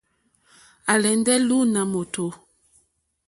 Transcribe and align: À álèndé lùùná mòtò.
À 0.93 0.93
álèndé 0.95 1.33
lùùná 1.47 1.81
mòtò. 1.91 2.25